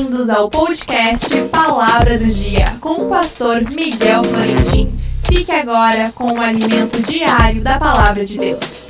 [0.00, 4.90] Bem-vindos ao podcast Palavra do Dia com o pastor Miguel Florentin.
[5.26, 8.88] Fique agora com o alimento diário da Palavra de Deus.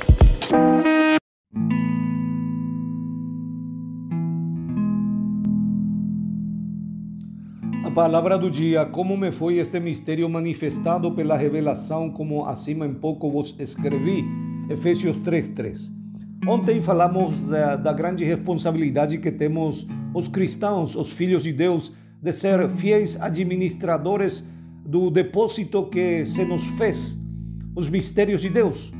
[7.83, 12.93] A palavra do dia, como me foi este mistério manifestado pela revelação, como acima em
[12.93, 14.23] pouco vos escrevi,
[14.69, 15.91] Efésios 3:3.
[16.47, 22.31] Ontem falamos da, da grande responsabilidade que temos os cristãos, os filhos de Deus, de
[22.31, 24.43] ser fiéis administradores
[24.85, 27.17] do depósito que se nos fez,
[27.75, 28.91] os mistérios de Deus.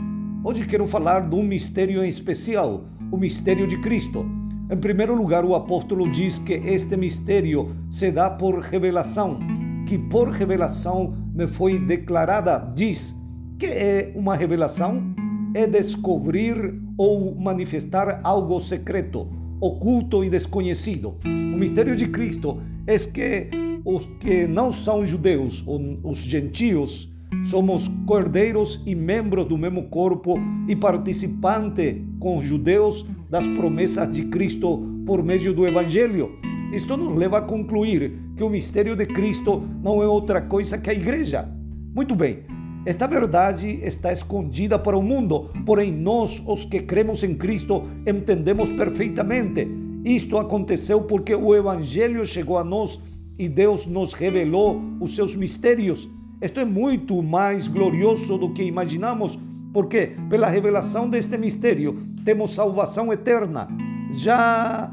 [0.44, 4.26] Hoje quero falar de um mistério em especial, o mistério de Cristo.
[4.72, 9.40] Em primeiro lugar, o apóstolo diz que este mistério se dá por revelação,
[9.86, 13.16] que por revelação me foi declarada, diz
[13.60, 15.14] que é uma revelação
[15.54, 19.28] é descobrir ou manifestar algo secreto,
[19.62, 21.18] oculto e desconhecido.
[21.24, 23.50] O mistério de Cristo é que
[23.86, 25.64] os que não são judeus,
[26.04, 27.10] os gentios,
[27.44, 30.36] somos cordeiros e membros do mesmo corpo
[30.68, 36.38] e participante com os judeus das promessas de Cristo por meio do Evangelho.
[36.74, 40.90] Isto nos leva a concluir que o mistério de Cristo não é outra coisa que
[40.90, 41.50] a igreja.
[41.94, 42.44] Muito bem,
[42.84, 48.72] esta verdade está escondida para o mundo, porém nós, os que cremos em Cristo, entendemos
[48.72, 49.68] perfeitamente.
[50.04, 53.00] Isto aconteceu porque o Evangelho chegou a nós
[53.38, 56.10] e Deus nos revelou os seus mistérios.
[56.42, 59.38] Isto é muito mais glorioso do que imaginamos,
[59.72, 63.68] porque pela revelação deste mistério temos salvação eterna.
[64.12, 64.92] Já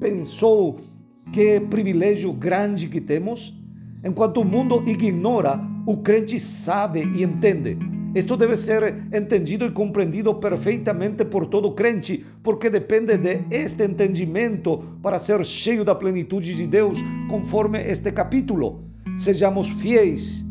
[0.00, 0.76] pensou
[1.30, 3.52] que privilégio grande que temos?
[4.02, 7.78] Enquanto o mundo ignora o crente sabe e entende.
[8.12, 15.18] Isto deve ser entendido e compreendido perfeitamente por todo crente, porque depende de entendimento para
[15.18, 16.98] ser cheio da plenitude de Deus,
[17.28, 18.84] conforme este capítulo.
[19.16, 20.44] Sejamos fiéis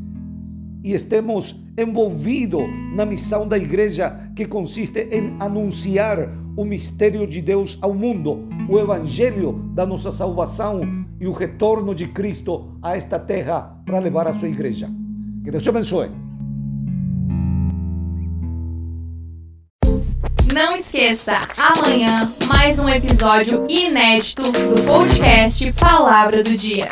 [0.84, 2.62] e estemos envolvidos
[2.96, 8.80] na missão da igreja, que consiste em anunciar o mistério de Deus ao mundo, o
[8.80, 10.82] evangelho da nossa salvação
[11.20, 14.88] e o retorno de Cristo a esta terra para levar a sua igreja.
[15.46, 16.10] Que Deus te abençoe.
[20.52, 26.90] Não esqueça, amanhã mais um episódio inédito do podcast Palavra do Dia.